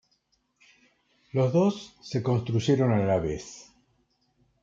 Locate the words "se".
2.01-2.23